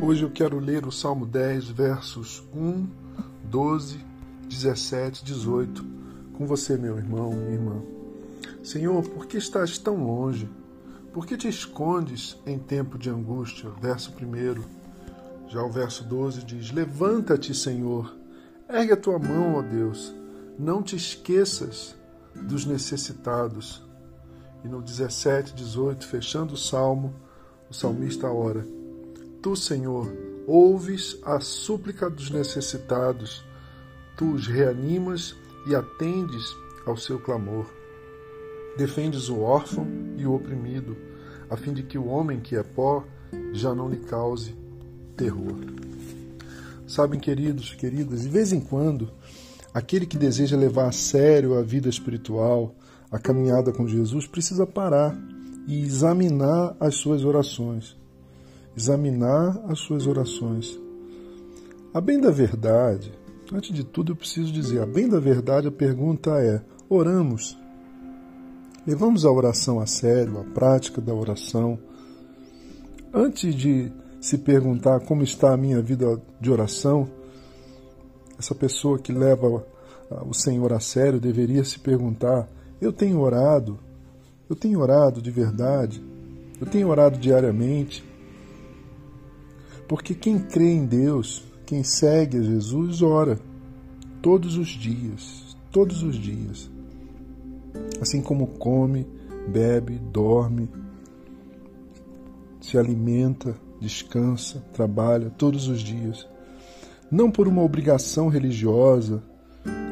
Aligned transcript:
Hoje 0.00 0.22
eu 0.22 0.30
quero 0.30 0.60
ler 0.60 0.86
o 0.86 0.92
Salmo 0.92 1.26
10, 1.26 1.70
versos 1.70 2.42
1, 2.54 2.86
12, 3.44 3.98
17, 4.48 5.24
18, 5.24 5.84
com 6.34 6.46
você, 6.46 6.76
meu 6.76 6.96
irmão, 6.96 7.32
minha 7.32 7.50
irmã. 7.50 7.82
Senhor, 8.62 9.02
por 9.02 9.26
que 9.26 9.36
estás 9.36 9.76
tão 9.76 10.06
longe? 10.06 10.48
Por 11.12 11.26
que 11.26 11.36
te 11.36 11.48
escondes 11.48 12.38
em 12.46 12.60
tempo 12.60 12.96
de 12.96 13.10
angústia? 13.10 13.70
Verso 13.82 14.12
1. 14.12 14.62
Já 15.48 15.62
o 15.64 15.70
verso 15.70 16.04
12 16.04 16.44
diz: 16.44 16.70
Levanta-te, 16.70 17.52
Senhor, 17.52 18.16
ergue 18.68 18.92
a 18.92 18.96
tua 18.96 19.18
mão, 19.18 19.56
ó 19.56 19.62
Deus, 19.62 20.14
não 20.56 20.80
te 20.80 20.94
esqueças 20.94 21.96
dos 22.34 22.64
necessitados. 22.64 23.82
E 24.64 24.68
no 24.68 24.80
17, 24.80 25.54
18, 25.54 26.06
fechando 26.06 26.54
o 26.54 26.58
salmo, 26.58 27.12
o 27.68 27.74
salmista 27.74 28.28
ora: 28.28 28.64
Tu, 29.40 29.54
Senhor, 29.54 30.12
ouves 30.48 31.16
a 31.22 31.38
súplica 31.38 32.10
dos 32.10 32.28
necessitados, 32.28 33.44
tu 34.16 34.32
os 34.32 34.48
reanimas 34.48 35.36
e 35.64 35.76
atendes 35.76 36.44
ao 36.84 36.96
seu 36.96 37.20
clamor. 37.20 37.66
Defendes 38.76 39.28
o 39.28 39.40
órfão 39.40 39.86
e 40.16 40.26
o 40.26 40.34
oprimido, 40.34 40.96
a 41.48 41.56
fim 41.56 41.72
de 41.72 41.84
que 41.84 41.96
o 41.96 42.08
homem 42.08 42.40
que 42.40 42.56
é 42.56 42.64
pó 42.64 43.04
já 43.52 43.72
não 43.72 43.88
lhe 43.88 43.98
cause 43.98 44.56
terror. 45.16 45.56
Sabem, 46.86 47.20
queridos, 47.20 47.74
queridas, 47.74 48.22
de 48.22 48.28
vez 48.28 48.52
em 48.52 48.60
quando, 48.60 49.08
aquele 49.72 50.04
que 50.04 50.18
deseja 50.18 50.56
levar 50.56 50.88
a 50.88 50.92
sério 50.92 51.56
a 51.56 51.62
vida 51.62 51.88
espiritual, 51.88 52.74
a 53.08 53.20
caminhada 53.20 53.72
com 53.72 53.86
Jesus, 53.86 54.26
precisa 54.26 54.66
parar 54.66 55.16
e 55.68 55.80
examinar 55.80 56.76
as 56.80 56.96
suas 56.96 57.24
orações 57.24 57.96
examinar 58.78 59.60
as 59.68 59.80
suas 59.80 60.06
orações. 60.06 60.78
A 61.92 62.00
bem 62.00 62.20
da 62.20 62.30
verdade, 62.30 63.12
antes 63.52 63.74
de 63.74 63.82
tudo 63.82 64.12
eu 64.12 64.16
preciso 64.16 64.52
dizer, 64.52 64.80
a 64.80 64.86
bem 64.86 65.08
da 65.08 65.18
verdade 65.18 65.66
a 65.66 65.72
pergunta 65.72 66.30
é: 66.40 66.62
oramos? 66.88 67.58
Levamos 68.86 69.24
a 69.24 69.32
oração 69.32 69.80
a 69.80 69.86
sério, 69.86 70.38
a 70.38 70.44
prática 70.54 71.00
da 71.00 71.12
oração? 71.12 71.76
Antes 73.12 73.52
de 73.52 73.90
se 74.20 74.38
perguntar 74.38 75.00
como 75.00 75.24
está 75.24 75.52
a 75.52 75.56
minha 75.56 75.82
vida 75.82 76.22
de 76.40 76.50
oração, 76.50 77.10
essa 78.38 78.54
pessoa 78.54 78.98
que 78.98 79.12
leva 79.12 79.66
o 80.24 80.32
Senhor 80.32 80.72
a 80.72 80.78
sério 80.78 81.18
deveria 81.18 81.64
se 81.64 81.80
perguntar: 81.80 82.48
eu 82.80 82.92
tenho 82.92 83.18
orado? 83.18 83.76
Eu 84.48 84.54
tenho 84.54 84.78
orado 84.78 85.20
de 85.20 85.32
verdade? 85.32 86.00
Eu 86.60 86.66
tenho 86.66 86.88
orado 86.88 87.18
diariamente? 87.18 88.07
Porque 89.88 90.14
quem 90.14 90.38
crê 90.38 90.70
em 90.70 90.84
Deus, 90.84 91.42
quem 91.64 91.82
segue 91.82 92.36
a 92.36 92.42
Jesus, 92.42 93.00
ora 93.00 93.40
todos 94.20 94.58
os 94.58 94.68
dias, 94.68 95.56
todos 95.72 96.02
os 96.02 96.14
dias. 96.16 96.70
Assim 97.98 98.20
como 98.20 98.46
come, 98.46 99.06
bebe, 99.48 99.98
dorme, 99.98 100.68
se 102.60 102.76
alimenta, 102.76 103.56
descansa, 103.80 104.62
trabalha 104.74 105.30
todos 105.30 105.68
os 105.68 105.80
dias. 105.80 106.28
Não 107.10 107.30
por 107.30 107.48
uma 107.48 107.62
obrigação 107.62 108.28
religiosa, 108.28 109.22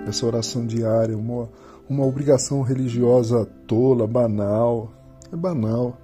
essa 0.07 0.27
oração 0.27 0.67
diária, 0.67 1.17
uma, 1.17 1.49
uma 1.89 2.05
obrigação 2.05 2.61
religiosa 2.61 3.47
tola, 3.67 4.07
banal. 4.07 4.93
É 5.33 5.37
banal 5.37 5.99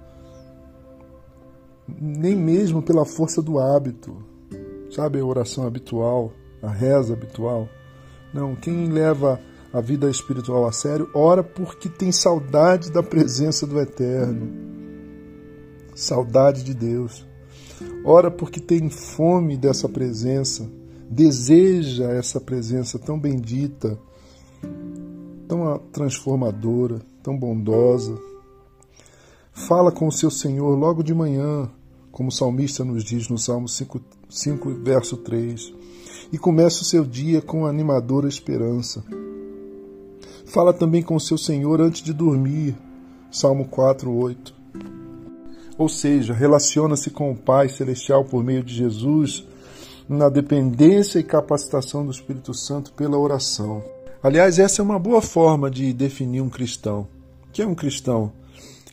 nem 1.87 2.35
mesmo 2.35 2.81
pela 2.81 3.05
força 3.05 3.41
do 3.41 3.59
hábito, 3.59 4.15
sabe, 4.91 5.19
a 5.19 5.25
oração 5.25 5.65
habitual, 5.65 6.31
a 6.61 6.69
reza 6.69 7.13
habitual. 7.13 7.67
Não, 8.33 8.55
quem 8.55 8.89
leva 8.89 9.39
a 9.71 9.81
vida 9.81 10.09
espiritual 10.09 10.67
a 10.67 10.71
sério 10.71 11.09
ora 11.13 11.43
porque 11.43 11.89
tem 11.89 12.11
saudade 12.11 12.91
da 12.91 13.01
presença 13.01 13.65
do 13.65 13.79
Eterno, 13.79 14.49
saudade 15.95 16.63
de 16.63 16.73
Deus. 16.73 17.25
Ora 18.05 18.29
porque 18.29 18.59
tem 18.59 18.89
fome 18.89 19.57
dessa 19.57 19.89
presença, 19.89 20.69
deseja 21.09 22.11
essa 22.11 22.39
presença 22.39 22.99
tão 22.99 23.19
bendita, 23.19 23.97
tão 25.47 25.79
transformadora, 25.91 27.01
tão 27.21 27.37
bondosa, 27.37 28.17
Fala 29.53 29.91
com 29.91 30.07
o 30.07 30.11
seu 30.11 30.31
Senhor 30.31 30.75
logo 30.75 31.03
de 31.03 31.13
manhã, 31.13 31.69
como 32.11 32.29
o 32.29 32.31
salmista 32.31 32.83
nos 32.83 33.03
diz 33.03 33.29
no 33.29 33.37
Salmo 33.37 33.69
5, 33.69 34.01
5 34.27 34.69
verso 34.83 35.15
3, 35.15 35.71
e 36.31 36.39
comece 36.39 36.81
o 36.81 36.85
seu 36.85 37.05
dia 37.05 37.39
com 37.39 37.67
animadora 37.67 38.27
esperança. 38.27 39.03
Fala 40.47 40.73
também 40.73 41.03
com 41.03 41.15
o 41.15 41.19
seu 41.19 41.37
Senhor 41.37 41.79
antes 41.79 42.01
de 42.01 42.13
dormir, 42.13 42.75
Salmo 43.31 43.65
4, 43.65 44.11
8. 44.11 44.55
Ou 45.77 45.87
seja, 45.87 46.33
relaciona-se 46.33 47.11
com 47.11 47.31
o 47.31 47.37
Pai 47.37 47.69
Celestial 47.69 48.25
por 48.25 48.43
meio 48.43 48.63
de 48.63 48.73
Jesus 48.73 49.45
na 50.09 50.29
dependência 50.29 51.19
e 51.19 51.23
capacitação 51.23 52.03
do 52.03 52.11
Espírito 52.11 52.55
Santo 52.55 52.91
pela 52.93 53.19
oração. 53.19 53.83
Aliás, 54.21 54.57
essa 54.57 54.81
é 54.81 54.83
uma 54.83 54.97
boa 54.97 55.21
forma 55.21 55.69
de 55.69 55.93
definir 55.93 56.41
um 56.41 56.49
cristão. 56.49 57.07
O 57.47 57.51
que 57.51 57.61
é 57.61 57.67
um 57.67 57.75
cristão? 57.75 58.31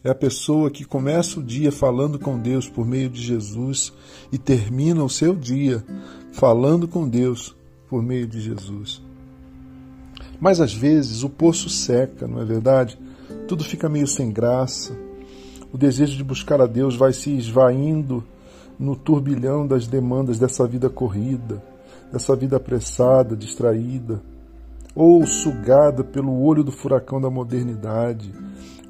É 0.03 0.09
a 0.09 0.15
pessoa 0.15 0.71
que 0.71 0.83
começa 0.83 1.39
o 1.39 1.43
dia 1.43 1.71
falando 1.71 2.19
com 2.19 2.39
Deus 2.39 2.67
por 2.67 2.87
meio 2.87 3.11
de 3.11 3.21
Jesus 3.21 3.93
e 4.33 4.39
termina 4.39 5.05
o 5.05 5.11
seu 5.11 5.35
dia 5.35 5.85
falando 6.33 6.89
com 6.89 7.07
Deus 7.07 7.55
por 7.87 8.03
meio 8.03 8.27
de 8.27 8.41
Jesus. 8.41 9.03
Mas 10.41 10.59
às 10.59 10.73
vezes 10.73 11.23
o 11.23 11.29
poço 11.29 11.69
seca, 11.69 12.27
não 12.27 12.41
é 12.41 12.47
verdade? 12.47 12.99
Tudo 13.47 13.63
fica 13.63 13.91
meio 13.91 14.07
sem 14.07 14.33
graça. 14.33 14.97
O 15.71 15.77
desejo 15.77 16.17
de 16.17 16.25
buscar 16.25 16.63
a 16.63 16.67
Deus 16.67 16.97
vai 16.97 17.13
se 17.13 17.37
esvaindo 17.37 18.25
no 18.79 18.97
turbilhão 18.97 19.67
das 19.67 19.87
demandas 19.87 20.39
dessa 20.39 20.67
vida 20.67 20.89
corrida, 20.89 21.63
dessa 22.11 22.35
vida 22.35 22.57
apressada, 22.57 23.37
distraída, 23.37 24.23
ou 24.95 25.27
sugada 25.27 26.03
pelo 26.03 26.43
olho 26.43 26.65
do 26.65 26.73
furacão 26.73 27.21
da 27.21 27.29
modernidade, 27.29 28.33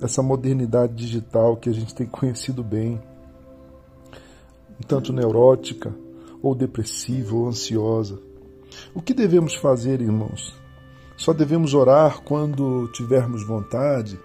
essa 0.01 0.23
modernidade 0.23 0.95
digital 0.95 1.57
que 1.57 1.69
a 1.69 1.73
gente 1.73 1.95
tem 1.95 2.07
conhecido 2.07 2.63
bem, 2.63 3.01
um 4.79 4.87
tanto 4.87 5.13
neurótica, 5.13 5.95
ou 6.43 6.55
depressiva, 6.55 7.37
ou 7.37 7.49
ansiosa. 7.49 8.19
O 8.95 9.03
que 9.03 9.13
devemos 9.13 9.55
fazer, 9.55 10.01
irmãos? 10.01 10.55
Só 11.17 11.33
devemos 11.33 11.75
orar 11.75 12.23
quando 12.23 12.89
tivermos 12.95 13.47
vontade? 13.47 14.19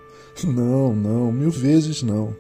Não, 0.44 0.96
não, 0.96 1.32
mil 1.32 1.52
vezes 1.52 2.02
não. 2.02 2.34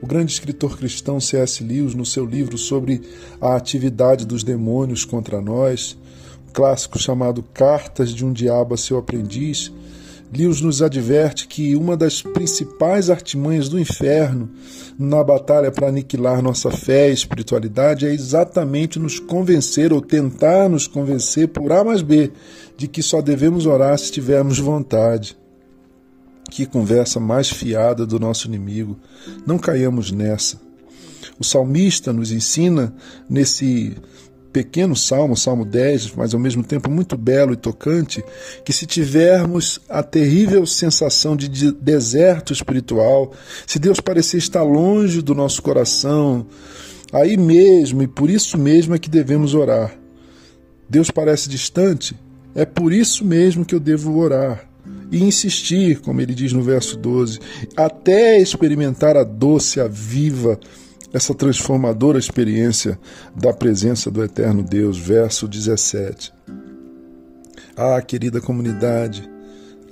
O 0.00 0.06
grande 0.06 0.32
escritor 0.32 0.76
cristão 0.76 1.20
C.S. 1.20 1.62
Lewis, 1.62 1.94
no 1.94 2.04
seu 2.04 2.24
livro 2.24 2.56
sobre 2.58 3.02
a 3.40 3.54
atividade 3.54 4.26
dos 4.26 4.42
demônios 4.42 5.04
contra 5.04 5.40
nós, 5.40 5.96
clássico 6.52 6.98
chamado 6.98 7.42
Cartas 7.42 8.10
de 8.10 8.24
um 8.24 8.32
Diabo 8.32 8.74
a 8.74 8.76
seu 8.76 8.98
Aprendiz, 8.98 9.72
Lewis 10.34 10.62
nos 10.62 10.80
adverte 10.80 11.46
que 11.46 11.76
uma 11.76 11.94
das 11.94 12.22
principais 12.22 13.10
artimanhas 13.10 13.68
do 13.68 13.78
inferno 13.78 14.48
na 14.98 15.22
batalha 15.22 15.70
para 15.70 15.88
aniquilar 15.88 16.40
nossa 16.40 16.70
fé 16.70 17.10
e 17.10 17.12
espiritualidade 17.12 18.06
é 18.06 18.14
exatamente 18.14 18.98
nos 18.98 19.18
convencer 19.18 19.92
ou 19.92 20.00
tentar 20.00 20.70
nos 20.70 20.86
convencer 20.86 21.48
por 21.48 21.70
A 21.70 21.84
mais 21.84 22.00
B 22.00 22.32
de 22.78 22.88
que 22.88 23.02
só 23.02 23.20
devemos 23.20 23.66
orar 23.66 23.98
se 23.98 24.10
tivermos 24.10 24.58
vontade. 24.58 25.36
Que 26.50 26.64
conversa 26.64 27.20
mais 27.20 27.50
fiada 27.50 28.06
do 28.06 28.18
nosso 28.18 28.46
inimigo. 28.46 28.98
Não 29.46 29.58
caiamos 29.58 30.10
nessa. 30.10 30.58
O 31.38 31.44
salmista 31.44 32.12
nos 32.12 32.32
ensina 32.32 32.94
nesse 33.28 33.96
pequeno 34.52 34.94
salmo, 34.94 35.36
Salmo 35.36 35.64
10, 35.64 36.12
mas 36.14 36.34
ao 36.34 36.40
mesmo 36.40 36.62
tempo 36.62 36.90
muito 36.90 37.16
belo 37.16 37.54
e 37.54 37.56
tocante, 37.56 38.22
que 38.64 38.72
se 38.72 38.86
tivermos 38.86 39.80
a 39.88 40.02
terrível 40.02 40.66
sensação 40.66 41.34
de 41.34 41.72
deserto 41.72 42.52
espiritual, 42.52 43.32
se 43.66 43.78
Deus 43.78 43.98
parecer 44.00 44.36
estar 44.36 44.62
longe 44.62 45.22
do 45.22 45.34
nosso 45.34 45.62
coração, 45.62 46.46
aí 47.12 47.36
mesmo 47.36 48.02
e 48.02 48.06
por 48.06 48.28
isso 48.28 48.58
mesmo 48.58 48.94
é 48.94 48.98
que 48.98 49.08
devemos 49.08 49.54
orar. 49.54 49.96
Deus 50.88 51.10
parece 51.10 51.48
distante, 51.48 52.14
é 52.54 52.66
por 52.66 52.92
isso 52.92 53.24
mesmo 53.24 53.64
que 53.64 53.74
eu 53.74 53.80
devo 53.80 54.16
orar 54.18 54.68
e 55.10 55.22
insistir, 55.22 56.00
como 56.00 56.20
ele 56.20 56.34
diz 56.34 56.52
no 56.52 56.62
verso 56.62 56.96
12, 56.96 57.38
até 57.76 58.38
experimentar 58.40 59.16
a 59.16 59.24
doce, 59.24 59.80
a 59.80 59.86
viva 59.86 60.58
essa 61.12 61.34
transformadora 61.34 62.18
experiência 62.18 62.98
da 63.34 63.52
presença 63.52 64.10
do 64.10 64.24
Eterno 64.24 64.62
Deus. 64.62 64.98
Verso 64.98 65.46
17. 65.46 66.32
Ah, 67.76 68.00
querida 68.00 68.40
comunidade, 68.40 69.28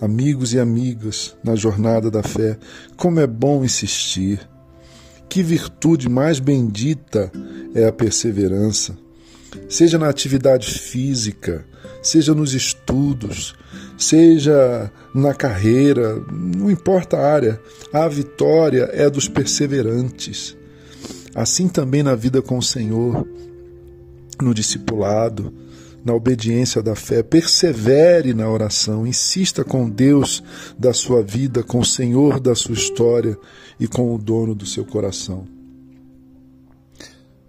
amigos 0.00 0.52
e 0.52 0.58
amigas 0.58 1.36
na 1.42 1.54
jornada 1.54 2.10
da 2.10 2.22
fé, 2.22 2.58
como 2.96 3.20
é 3.20 3.26
bom 3.26 3.64
insistir. 3.64 4.40
Que 5.28 5.42
virtude 5.42 6.08
mais 6.08 6.40
bendita 6.40 7.30
é 7.74 7.86
a 7.86 7.92
perseverança. 7.92 8.96
Seja 9.68 9.98
na 9.98 10.08
atividade 10.08 10.78
física, 10.78 11.64
seja 12.02 12.34
nos 12.34 12.52
estudos, 12.52 13.54
seja 13.96 14.90
na 15.14 15.34
carreira, 15.34 16.16
não 16.32 16.70
importa 16.70 17.16
a 17.16 17.32
área, 17.32 17.60
a 17.92 18.08
vitória 18.08 18.90
é 18.92 19.08
dos 19.08 19.28
perseverantes. 19.28 20.56
Assim 21.34 21.68
também 21.68 22.02
na 22.02 22.14
vida 22.14 22.42
com 22.42 22.58
o 22.58 22.62
Senhor, 22.62 23.26
no 24.40 24.52
discipulado, 24.52 25.52
na 26.04 26.14
obediência 26.14 26.82
da 26.82 26.94
fé, 26.94 27.22
persevere 27.22 28.32
na 28.32 28.50
oração, 28.50 29.06
insista 29.06 29.62
com 29.64 29.88
Deus 29.88 30.42
da 30.78 30.92
sua 30.92 31.22
vida, 31.22 31.62
com 31.62 31.80
o 31.80 31.84
Senhor 31.84 32.40
da 32.40 32.54
sua 32.54 32.74
história 32.74 33.38
e 33.78 33.86
com 33.86 34.14
o 34.14 34.18
dono 34.18 34.54
do 34.54 34.66
seu 34.66 34.84
coração. 34.84 35.46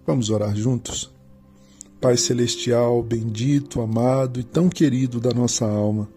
Vamos 0.05 0.29
orar 0.29 0.55
juntos? 0.55 1.09
Pai 2.01 2.17
Celestial, 2.17 3.01
bendito, 3.01 3.79
amado 3.79 4.39
e 4.39 4.43
tão 4.43 4.67
querido 4.67 5.19
da 5.19 5.31
nossa 5.31 5.65
alma, 5.65 6.09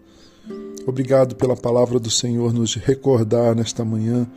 obrigado 0.85 1.35
pela 1.35 1.55
palavra 1.55 1.99
do 1.99 2.09
Senhor 2.09 2.51
nos 2.51 2.75
recordar 2.75 3.55
nesta 3.55 3.85
manhã 3.85 4.27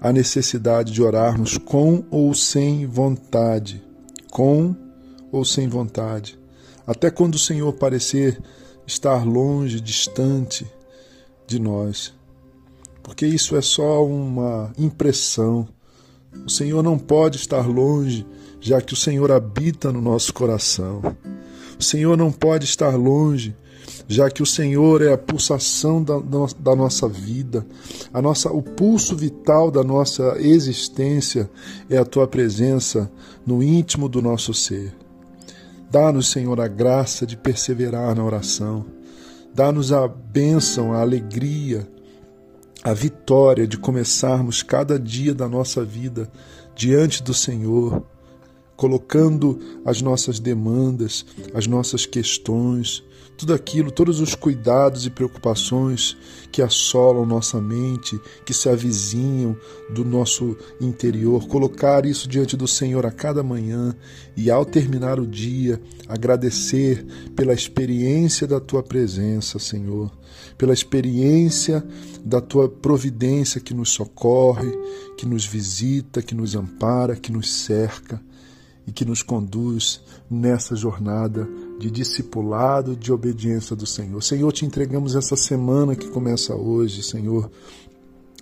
a 0.00 0.12
necessidade 0.12 0.92
de 0.92 1.02
orarmos 1.02 1.58
com 1.58 2.04
ou 2.10 2.34
sem 2.34 2.86
vontade, 2.86 3.82
com 4.30 4.74
ou 5.30 5.44
sem 5.44 5.68
vontade 5.68 6.40
até 6.90 7.08
quando 7.08 7.36
o 7.36 7.38
Senhor 7.38 7.72
parecer 7.74 8.42
estar 8.84 9.24
longe, 9.24 9.80
distante 9.80 10.66
de 11.46 11.60
nós. 11.60 12.12
Porque 13.00 13.24
isso 13.24 13.56
é 13.56 13.62
só 13.62 14.04
uma 14.04 14.72
impressão. 14.76 15.68
O 16.44 16.50
Senhor 16.50 16.82
não 16.82 16.98
pode 16.98 17.36
estar 17.36 17.64
longe, 17.64 18.26
já 18.60 18.80
que 18.80 18.92
o 18.92 18.96
Senhor 18.96 19.30
habita 19.30 19.92
no 19.92 20.00
nosso 20.00 20.34
coração. 20.34 21.00
O 21.78 21.82
Senhor 21.82 22.16
não 22.16 22.32
pode 22.32 22.64
estar 22.64 22.96
longe, 22.96 23.56
já 24.08 24.30
que 24.30 24.42
o 24.42 24.46
Senhor 24.46 25.02
é 25.02 25.12
a 25.12 25.18
pulsação 25.18 26.02
da, 26.02 26.18
da, 26.58 26.74
nossa 26.74 27.08
vida, 27.08 27.66
a 28.12 28.20
nossa, 28.20 28.50
o 28.50 28.62
pulso 28.62 29.16
vital 29.16 29.70
da 29.70 29.84
nossa 29.84 30.36
existência 30.38 31.50
é 31.88 31.96
a 31.96 32.04
tua 32.04 32.26
presença 32.26 33.10
no 33.46 33.62
íntimo 33.62 34.08
do 34.08 34.20
nosso 34.20 34.52
ser. 34.52 34.94
Dá-nos, 35.90 36.30
Senhor, 36.30 36.60
a 36.60 36.68
graça 36.68 37.26
de 37.26 37.36
perseverar 37.36 38.14
na 38.14 38.24
oração. 38.24 38.84
Dá-nos 39.52 39.92
a 39.92 40.06
bênção, 40.06 40.92
a 40.92 41.00
alegria, 41.00 41.88
a 42.82 42.94
vitória 42.94 43.66
de 43.66 43.76
começarmos 43.76 44.62
cada 44.62 44.98
dia 44.98 45.34
da 45.34 45.48
nossa 45.48 45.84
vida 45.84 46.30
diante 46.74 47.22
do 47.22 47.34
Senhor, 47.34 48.02
colocando 48.80 49.60
as 49.84 50.00
nossas 50.00 50.40
demandas, 50.40 51.26
as 51.52 51.66
nossas 51.66 52.06
questões, 52.06 53.04
tudo 53.36 53.52
aquilo, 53.52 53.90
todos 53.90 54.20
os 54.20 54.34
cuidados 54.34 55.04
e 55.04 55.10
preocupações 55.10 56.16
que 56.50 56.62
assolam 56.62 57.26
nossa 57.26 57.60
mente, 57.60 58.18
que 58.42 58.54
se 58.54 58.70
avizinham 58.70 59.54
do 59.90 60.02
nosso 60.02 60.56
interior, 60.80 61.46
colocar 61.46 62.06
isso 62.06 62.26
diante 62.26 62.56
do 62.56 62.66
Senhor 62.66 63.04
a 63.04 63.10
cada 63.10 63.42
manhã 63.42 63.94
e, 64.34 64.50
ao 64.50 64.64
terminar 64.64 65.20
o 65.20 65.26
dia, 65.26 65.78
agradecer 66.08 67.04
pela 67.36 67.52
experiência 67.52 68.46
da 68.46 68.60
tua 68.60 68.82
presença, 68.82 69.58
Senhor, 69.58 70.10
pela 70.56 70.72
experiência 70.72 71.84
da 72.24 72.40
tua 72.40 72.66
providência 72.66 73.60
que 73.60 73.74
nos 73.74 73.90
socorre, 73.90 74.72
que 75.18 75.26
nos 75.26 75.44
visita, 75.44 76.22
que 76.22 76.34
nos 76.34 76.54
ampara, 76.54 77.14
que 77.14 77.30
nos 77.30 77.52
cerca 77.52 78.18
e 78.90 78.92
que 78.92 79.04
nos 79.04 79.22
conduz 79.22 80.02
nessa 80.28 80.74
jornada 80.74 81.48
de 81.78 81.88
discipulado, 81.88 82.96
de 82.96 83.12
obediência 83.12 83.76
do 83.76 83.86
Senhor. 83.86 84.20
Senhor, 84.20 84.50
te 84.52 84.66
entregamos 84.66 85.14
essa 85.14 85.36
semana 85.36 85.94
que 85.94 86.08
começa 86.08 86.56
hoje, 86.56 87.00
Senhor. 87.00 87.48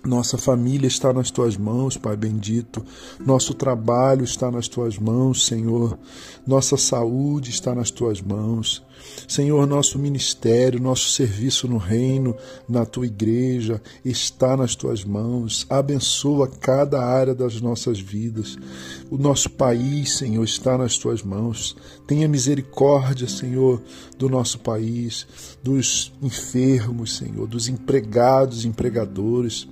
Nossa 0.05 0.37
família 0.37 0.87
está 0.87 1.11
nas 1.11 1.29
tuas 1.29 1.57
mãos, 1.57 1.97
Pai 1.97 2.15
bendito. 2.15 2.85
Nosso 3.19 3.53
trabalho 3.53 4.23
está 4.23 4.49
nas 4.49 4.67
tuas 4.67 4.97
mãos, 4.97 5.45
Senhor. 5.45 5.99
Nossa 6.47 6.77
saúde 6.77 7.49
está 7.49 7.75
nas 7.75 7.91
tuas 7.91 8.21
mãos. 8.21 8.81
Senhor, 9.27 9.67
nosso 9.67 9.99
ministério, 9.99 10.79
nosso 10.81 11.09
serviço 11.09 11.67
no 11.67 11.77
reino, 11.77 12.35
na 12.67 12.85
tua 12.85 13.07
igreja, 13.07 13.81
está 14.03 14.55
nas 14.55 14.73
tuas 14.73 15.03
mãos. 15.03 15.65
Abençoa 15.69 16.47
cada 16.47 17.03
área 17.03 17.35
das 17.35 17.59
nossas 17.59 17.99
vidas. 17.99 18.57
O 19.11 19.17
nosso 19.17 19.49
país, 19.49 20.17
Senhor, 20.17 20.43
está 20.45 20.77
nas 20.77 20.97
tuas 20.97 21.21
mãos. 21.23 21.75
Tenha 22.07 22.27
misericórdia, 22.27 23.27
Senhor, 23.27 23.81
do 24.17 24.29
nosso 24.29 24.59
país, 24.59 25.27
dos 25.61 26.13
enfermos, 26.21 27.17
Senhor, 27.17 27.47
dos 27.47 27.67
empregados, 27.67 28.63
empregadores 28.63 29.67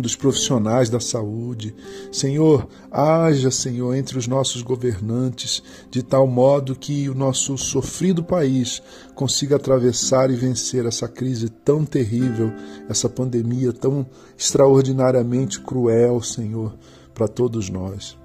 dos 0.00 0.16
profissionais 0.16 0.88
da 0.88 0.98
saúde. 0.98 1.74
Senhor, 2.10 2.68
haja, 2.90 3.50
Senhor, 3.50 3.94
entre 3.94 4.18
os 4.18 4.26
nossos 4.26 4.62
governantes, 4.62 5.62
de 5.90 6.02
tal 6.02 6.26
modo 6.26 6.74
que 6.74 7.08
o 7.08 7.14
nosso 7.14 7.56
sofrido 7.58 8.22
país 8.22 8.82
consiga 9.14 9.56
atravessar 9.56 10.30
e 10.30 10.34
vencer 10.34 10.86
essa 10.86 11.06
crise 11.06 11.48
tão 11.48 11.84
terrível, 11.84 12.52
essa 12.88 13.08
pandemia 13.08 13.72
tão 13.72 14.06
extraordinariamente 14.36 15.60
cruel, 15.60 16.22
Senhor, 16.22 16.74
para 17.14 17.28
todos 17.28 17.68
nós. 17.68 18.16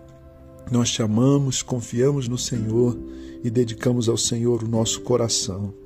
Nós 0.71 0.89
te 0.89 1.01
amamos, 1.03 1.61
confiamos 1.61 2.27
no 2.27 2.37
Senhor 2.37 2.97
e 3.43 3.49
dedicamos 3.49 4.09
ao 4.09 4.17
Senhor 4.17 4.63
o 4.63 4.67
nosso 4.67 5.01
coração. 5.01 5.84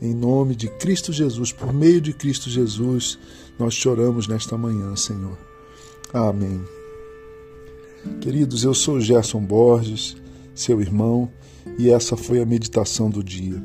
Em 0.00 0.14
nome 0.14 0.54
de 0.54 0.68
Cristo 0.68 1.12
Jesus, 1.12 1.52
por 1.52 1.72
meio 1.72 2.00
de 2.00 2.12
Cristo 2.12 2.50
Jesus, 2.50 3.18
nós 3.58 3.74
choramos 3.74 4.28
nesta 4.28 4.56
manhã, 4.56 4.94
Senhor. 4.94 5.38
Amém. 6.12 6.60
Queridos, 8.20 8.62
eu 8.62 8.74
sou 8.74 9.00
Gerson 9.00 9.40
Borges, 9.40 10.16
seu 10.54 10.80
irmão, 10.80 11.30
e 11.78 11.90
essa 11.90 12.16
foi 12.16 12.40
a 12.40 12.46
meditação 12.46 13.10
do 13.10 13.24
dia. 13.24 13.62